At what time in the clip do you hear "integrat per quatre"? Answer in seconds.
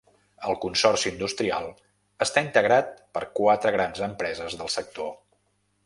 2.47-3.77